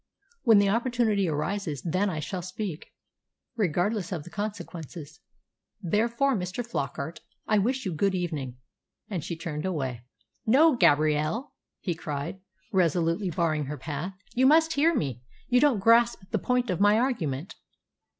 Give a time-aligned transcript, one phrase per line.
[0.41, 2.91] When the opportunity arises, then I shall speak,
[3.55, 5.19] regardless of the consequences.
[5.79, 6.65] Therefore, Mr.
[6.65, 8.57] Flockart, I wish you good evening;"
[9.11, 10.01] and she turned away.
[10.43, 12.41] "No, Gabrielle," he cried,
[12.71, 14.15] resolutely barring her path.
[14.33, 15.21] "You must hear me.
[15.49, 17.53] You don't grasp the point of my argument."